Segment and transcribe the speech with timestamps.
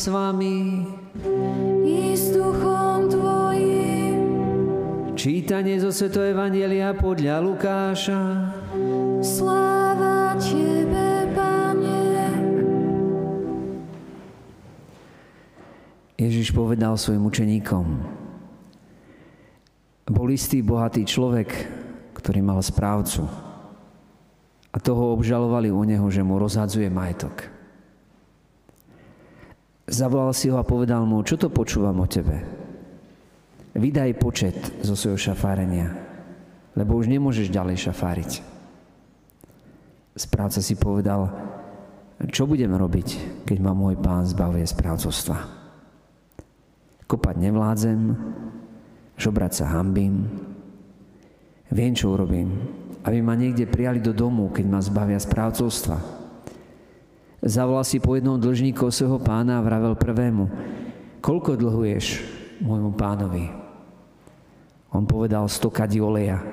[0.00, 0.80] s vami.
[1.84, 4.16] I s duchom Tvojim.
[5.12, 8.20] Čítanie zo Sveto Evangelia podľa Lukáša.
[9.20, 12.00] Sláva Tebe, Pane.
[16.16, 17.84] Ježiš povedal svojim učeníkom,
[20.08, 21.52] bol istý bohatý človek,
[22.16, 23.28] ktorý mal správcu.
[24.72, 27.59] A toho obžalovali u neho, že mu rozhadzuje majetok.
[29.90, 32.38] Zavolal si ho a povedal mu, čo to počúvam o tebe?
[33.74, 34.54] Vydaj počet
[34.86, 35.90] zo svojho šafárenia,
[36.78, 38.30] lebo už nemôžeš ďalej šafáriť.
[40.14, 41.26] Správca si povedal,
[42.30, 45.38] čo budem robiť, keď ma môj pán zbavuje správcovstva.
[47.10, 48.14] Kopať nevládzem,
[49.18, 50.30] žobrať sa hambím,
[51.74, 52.62] viem, čo urobím,
[53.02, 56.19] aby ma niekde prijali do domu, keď ma zbavia správcovstva
[57.40, 60.44] Zavolal si po jednom dlžníkov svojho pána a vravel prvému,
[61.24, 62.20] koľko dlhuješ
[62.60, 63.48] môjmu pánovi?
[64.92, 66.44] On povedal 100 kadí oleja.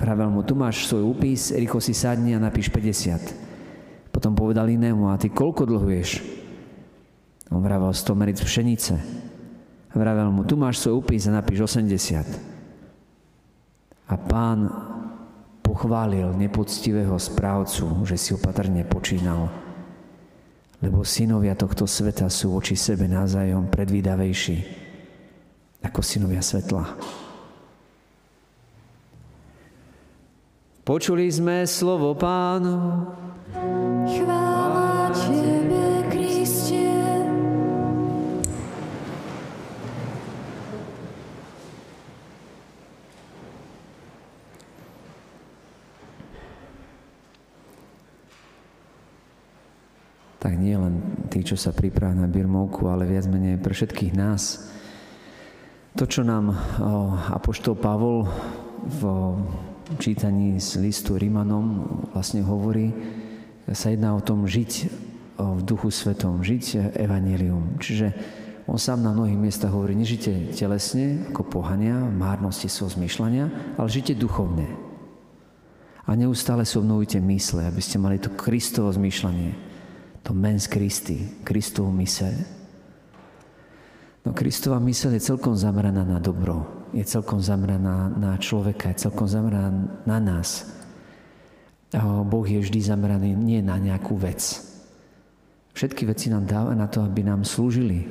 [0.00, 4.08] Vravel mu, tu máš svoj úpis, rýchlo si sadni a napíš 50.
[4.08, 6.24] Potom povedal inému, a ty koľko dlhuješ?
[7.52, 8.96] On vravel 100 meric pšenice.
[9.92, 12.24] Vravel mu, tu máš svoj úpis a napíš 80.
[14.08, 14.72] A pán
[15.60, 19.69] pochválil nepoctivého správcu, že si opatrne počínal
[20.80, 24.58] lebo synovia tohto sveta sú voči sebe názajom predvídavejší
[25.84, 26.96] ako synovia svetla.
[30.84, 33.06] Počuli sme slovo pánu.
[34.10, 34.39] Chvála
[50.40, 54.72] tak nie len tí, čo sa pripravujú na birmovku, ale viac menej pre všetkých nás.
[56.00, 56.56] To, čo nám
[57.36, 58.24] Apoštol Pavol
[58.80, 59.00] v
[60.00, 61.84] čítaní z listu Rímanom
[62.16, 62.88] vlastne hovorí,
[63.68, 64.72] sa jedná o tom žiť
[65.36, 67.76] v duchu svetom, žiť evanílium.
[67.76, 68.06] Čiže
[68.64, 73.88] on sám na mnohých miestach hovorí, nežite telesne ako pohania, v márnosti svojho zmyšľania, ale
[73.92, 74.70] žite duchovne.
[76.06, 79.69] A neustále si obnovujte mysle, aby ste mali to Kristovo zmýšľanie,
[80.22, 82.34] to mens Christi, Kristov myseľ.
[84.20, 89.24] No Kristova myseľ je celkom zameraná na dobro, je celkom zameraná na človeka, je celkom
[89.24, 89.72] zameraná
[90.04, 90.68] na nás.
[91.96, 94.60] A boh je vždy zameraný nie na nejakú vec.
[95.72, 98.04] Všetky veci nám dáva na to, aby nám slúžili.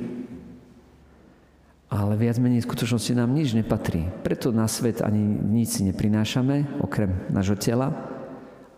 [1.90, 4.10] Ale viac menej v skutočnosti nám nič nepatrí.
[4.26, 7.94] Preto na svet ani nič si neprinášame, okrem nášho tela,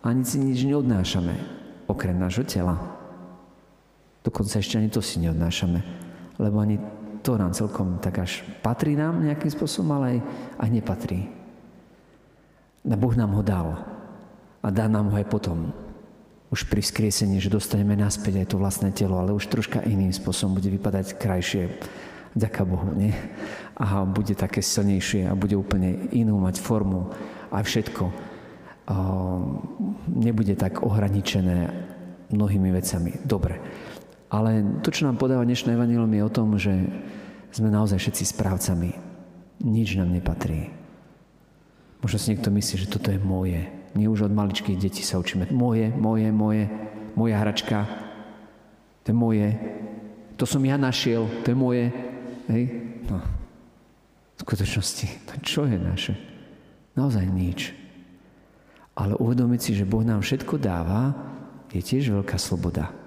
[0.05, 1.33] ani si nič neodnášame,
[1.89, 2.92] okrem nášho tela.
[4.23, 5.83] Dokonca ešte ani to si neodnášame,
[6.39, 6.79] lebo ani
[7.23, 10.19] to nám celkom tak až patrí nám nejakým spôsobom, ale aj,
[10.63, 11.19] aj nepatrí.
[12.83, 13.79] Na Boh nám ho dal
[14.63, 15.71] a dá nám ho aj potom.
[16.51, 20.59] Už pri skriesení, že dostaneme naspäť aj to vlastné telo, ale už troška iným spôsobom
[20.59, 21.71] bude vypadať krajšie.
[22.33, 23.13] Ďaká Bohu, nie?
[23.77, 27.09] A bude také silnejšie a bude úplne inú mať formu
[27.49, 28.03] a všetko.
[30.09, 31.71] nebude tak ohraničené
[32.33, 33.21] mnohými vecami.
[33.23, 33.61] Dobre.
[34.33, 36.73] Ale to, čo nám podáva dnešné evanilium, je o tom, že
[37.53, 38.89] sme naozaj všetci správcami.
[39.61, 40.73] Nič nám nepatrí.
[42.01, 43.61] Možno si niekto myslí, že toto je moje.
[43.93, 45.53] My už od maličkých detí sa učíme.
[45.53, 46.65] Moje, moje, moje,
[47.13, 47.85] moja hračka.
[49.05, 49.53] To je moje.
[50.41, 51.29] To som ja našiel.
[51.45, 51.93] To je moje.
[52.49, 52.63] Hej?
[53.05, 53.21] No.
[54.33, 56.17] V skutočnosti, to čo je naše?
[56.97, 57.69] Naozaj nič.
[58.97, 61.13] Ale uvedomiť si, že Boh nám všetko dáva,
[61.69, 63.02] je tiež veľká sloboda.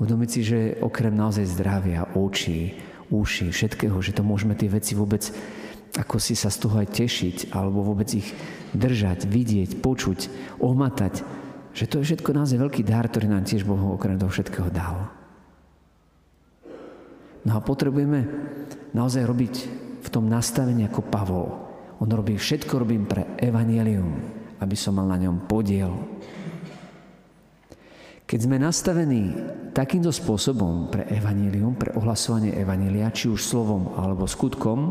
[0.00, 2.76] Uvedomiť si, že okrem naozaj zdravia, očí,
[3.12, 5.28] uši, všetkého, že to môžeme tie veci vôbec
[5.92, 8.32] ako si sa z toho aj tešiť, alebo vôbec ich
[8.72, 11.20] držať, vidieť, počuť, ohmatať,
[11.76, 15.12] že to je všetko naozaj veľký dar, ktorý nám tiež Boh okrem toho všetkého dal.
[17.44, 18.24] No a potrebujeme
[18.96, 19.54] naozaj robiť
[20.00, 21.48] v tom nastavení ako Pavol.
[22.00, 24.08] On robí všetko, robím pre evanielium,
[24.64, 25.92] aby som mal na ňom podiel,
[28.32, 29.36] keď sme nastavení
[29.76, 34.88] takýmto spôsobom pre evanílium, pre ohlasovanie evanília, či už slovom alebo skutkom,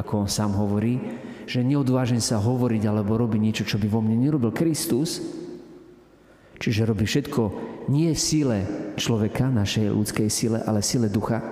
[0.00, 0.96] ako on sám hovorí,
[1.44, 5.20] že neodvážim sa hovoriť alebo robiť niečo, čo by vo mne nerobil Kristus,
[6.56, 7.42] čiže robí všetko
[7.92, 8.56] nie v síle
[8.96, 11.44] človeka, našej ľudskej sile, ale sile ducha,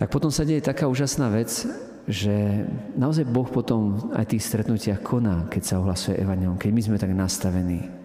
[0.00, 1.68] tak potom sa deje taká úžasná vec,
[2.08, 2.64] že
[2.96, 7.12] naozaj Boh potom aj tých stretnutiach koná, keď sa ohlasuje Evangelium, keď my sme tak
[7.12, 7.99] nastavení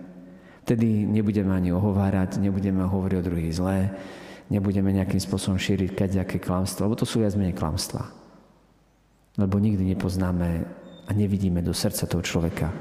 [0.66, 3.94] Vtedy nebudeme ani ohovárať, nebudeme hovoriť o druhých zlé,
[4.50, 8.10] nebudeme nejakým spôsobom šíriť kaďaké klamstvo, lebo to sú viac menej klamstva.
[9.38, 10.66] Lebo nikdy nepoznáme
[11.06, 12.74] a nevidíme do srdca toho človeka,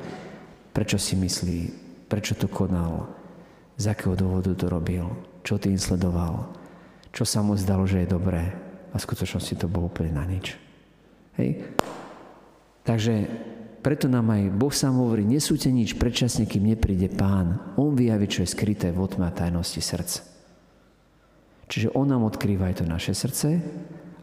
[0.73, 1.59] prečo si myslí,
[2.09, 3.05] prečo to konal,
[3.77, 5.13] z akého dôvodu to robil,
[5.45, 6.57] čo tým sledoval,
[7.13, 8.49] čo sa mu zdalo, že je dobré
[8.91, 10.57] a v skutočnosti to bolo úplne na nič.
[11.37, 11.69] Hej?
[12.87, 13.29] Takže
[13.85, 17.77] preto nám aj Boh sám hovorí, nesúte nič predčasne, kým nepríde Pán.
[17.77, 20.13] On vyjaví, čo je skryté v otme a tajnosti srdc.
[21.69, 23.61] Čiže On nám odkrýva aj to naše srdce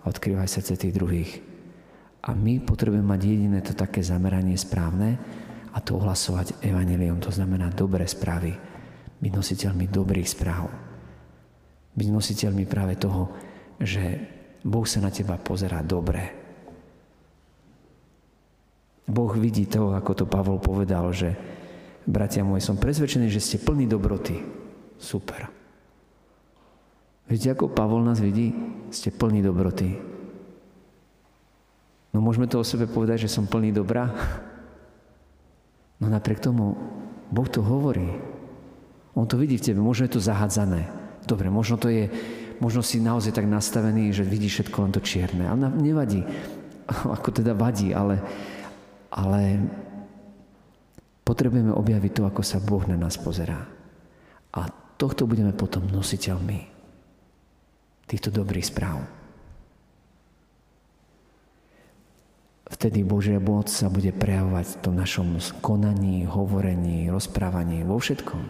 [0.02, 1.32] a odkrýva aj srdce tých druhých.
[2.26, 5.22] A my potrebujeme mať jediné to také zameranie správne
[5.74, 8.58] a to ohlasovať evanelium, to znamená dobré správy.
[9.22, 10.74] Byť nositeľmi dobrých správ.
[11.94, 13.30] Byť nositeľmi práve toho,
[13.78, 14.26] že
[14.66, 16.41] Boh sa na teba pozerá dobre,
[19.12, 21.36] Boh vidí to, ako to Pavol povedal, že
[22.08, 24.40] bratia moji, som presvedčený, že ste plní dobroty.
[24.96, 25.52] Super.
[27.28, 28.56] Viete, ako Pavol nás vidí?
[28.88, 30.00] Ste plní dobroty.
[32.12, 34.12] No môžeme to o sebe povedať, že som plný dobra?
[36.00, 36.76] No napriek tomu
[37.32, 38.20] Boh to hovorí.
[39.16, 39.80] On to vidí v tebe.
[39.80, 40.88] Možno je to zahádzané.
[41.24, 42.12] Dobre, možno to je,
[42.60, 45.48] možno si naozaj tak nastavený, že vidíš všetko len to čierne.
[45.48, 46.24] Ale nevadí.
[47.16, 48.20] Ako teda vadí, ale
[49.12, 49.60] ale
[51.28, 53.68] potrebujeme objaviť to, ako sa Boh na nás pozerá.
[54.56, 56.68] A tohto budeme potom nositeľmi
[58.08, 59.04] týchto dobrých správ.
[62.72, 65.28] Vtedy Božia moc sa bude prejavovať v tom našom
[65.60, 68.44] konaní, hovorení, rozprávaní, vo všetkom.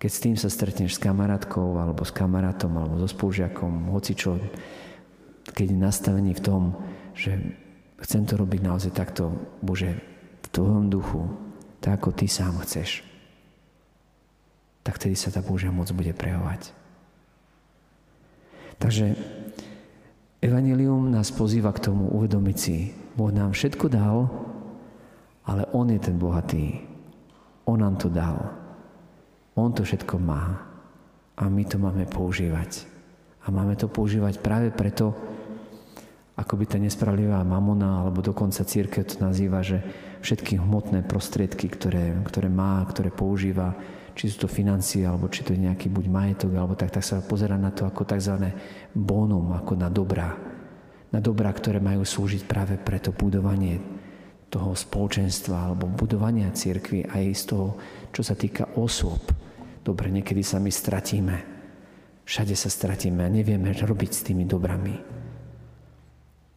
[0.00, 4.36] Keď s tým sa stretneš s kamarátkou, alebo s kamarátom, alebo so spolužiakom, hoci čo,
[5.48, 6.62] keď je nastavený v tom,
[7.16, 7.36] že
[8.00, 10.00] Chcem to robiť naozaj takto, Bože,
[10.40, 11.28] v Tvojom duchu,
[11.84, 13.04] tak ako Ty sám chceš.
[14.80, 16.72] Tak vtedy sa tá Božia moc bude prejavovať.
[18.80, 19.12] Takže
[20.40, 24.24] Evangelium nás pozýva k tomu uvedomiť si, Boh nám všetko dal,
[25.44, 26.80] ale On je ten bohatý.
[27.68, 28.48] On nám to dal.
[29.52, 30.64] On to všetko má.
[31.36, 32.88] A my to máme používať.
[33.44, 35.12] A máme to používať práve preto,
[36.40, 39.84] ako by tá nespravodlivá mamona, alebo dokonca církev to nazýva, že
[40.24, 43.76] všetky hmotné prostriedky, ktoré, ktoré má, ktoré používa,
[44.16, 47.20] či sú to financie, alebo či to je nejaký buď majetok, alebo tak, tak sa
[47.20, 48.56] pozera na to ako tzv.
[48.96, 50.32] bonum, ako na dobrá.
[51.12, 54.00] Na dobrá, ktoré majú slúžiť práve pre to budovanie
[54.50, 57.68] toho spoločenstva alebo budovania církvy aj z toho,
[58.10, 59.22] čo sa týka osôb.
[59.86, 61.36] Dobre, niekedy sa my stratíme.
[62.26, 65.19] Všade sa stratíme a nevieme robiť s tými dobrami.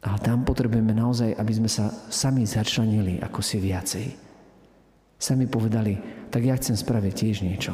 [0.04, 4.06] Ale tam potrebujeme naozaj, aby sme sa sami začlenili ako si viacej.
[5.16, 5.96] Sami povedali,
[6.28, 7.72] tak ja chcem spraviť tiež niečo.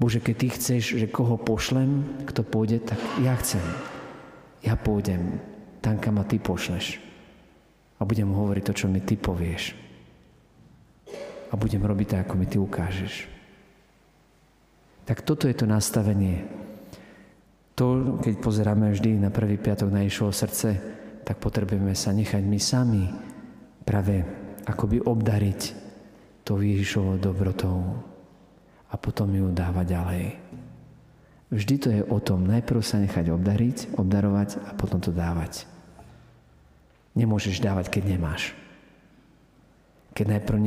[0.00, 3.64] Bože, keď Ty chceš, že koho pošlem, kto pôjde, tak ja chcem.
[4.64, 5.40] Ja pôjdem
[5.84, 7.00] tam, kam ma Ty pošleš.
[7.96, 9.76] A budem hovoriť to, čo mi Ty povieš.
[11.48, 13.28] A budem robiť tak, ako mi Ty ukážeš.
[15.04, 16.44] Tak toto je to nastavenie
[17.76, 20.68] to, keď pozeráme vždy na prvý piatok na Ježišovo srdce,
[21.28, 23.04] tak potrebujeme sa nechať my sami
[23.84, 24.24] práve
[24.64, 25.60] akoby obdariť
[26.40, 28.00] tou Ježišovou dobrotou
[28.88, 30.24] a potom ju dávať ďalej.
[31.52, 35.68] Vždy to je o tom, najprv sa nechať obdariť, obdarovať a potom to dávať.
[37.14, 38.56] Nemôžeš dávať, keď nemáš.
[40.16, 40.58] Keď najprv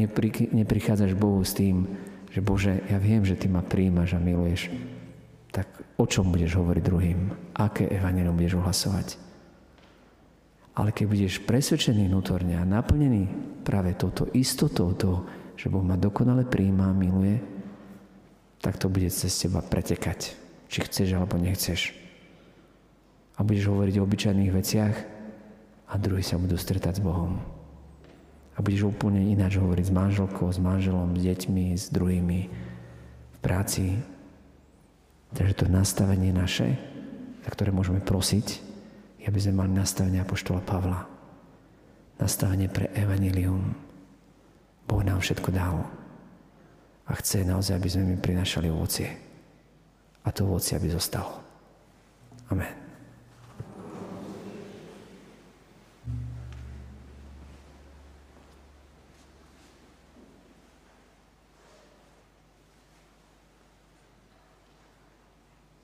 [0.53, 1.89] neprichádzaš Bohu s tým,
[2.29, 4.69] že Bože, ja viem, že Ty ma príjmaš a miluješ,
[5.49, 7.19] tak o čom budeš hovoriť druhým?
[7.57, 9.07] Aké evanelium budeš ohlasovať?
[10.77, 13.27] Ale keď budeš presvedčený vnútorne a naplnený
[13.67, 15.27] práve touto istotou toho,
[15.59, 17.35] že Boh ma dokonale príjma a miluje,
[18.63, 20.37] tak to bude cez teba pretekať.
[20.69, 21.91] Či chceš alebo nechceš.
[23.35, 24.95] A budeš hovoriť o obyčajných veciach
[25.89, 27.41] a druhí sa budú stretať s Bohom.
[28.55, 32.39] A budeš úplne ináč hovoriť s manželkou, s manželom, s deťmi, s druhými
[33.31, 33.95] v práci,
[35.33, 36.73] Takže to nastavenie naše,
[37.45, 38.69] za ktoré môžeme prosiť,
[39.29, 41.05] aby sme mali nastavenie Apoštola Pavla.
[42.17, 43.77] Nastavenie pre evanilium.
[44.89, 45.85] Boh nám všetko dal.
[47.05, 49.09] A chce naozaj, aby sme mi prinašali ovocie.
[50.25, 51.45] A to ovocie, aby zostalo.
[52.49, 52.78] Amen.